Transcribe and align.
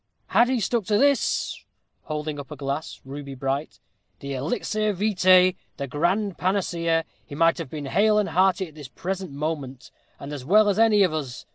"Had 0.29 0.49
he 0.49 0.59
stuck 0.59 0.85
to 0.85 0.97
this" 0.97 1.63
holding 2.05 2.39
up 2.39 2.49
a 2.49 2.55
glass, 2.55 2.99
ruby 3.05 3.35
bright 3.35 3.79
"the 4.19 4.33
elixir 4.33 4.95
vitæ 4.95 5.55
the 5.77 5.85
grand 5.85 6.39
panacea 6.39 7.05
he 7.23 7.35
might 7.35 7.59
have 7.59 7.69
been 7.69 7.85
hale 7.85 8.17
and 8.17 8.29
hearty 8.29 8.67
at 8.67 8.73
this 8.73 8.87
present 8.87 9.31
moment, 9.31 9.91
and 10.19 10.33
as 10.33 10.43
well 10.43 10.69
as 10.69 10.79
any 10.79 11.03
of 11.03 11.13
us. 11.13 11.45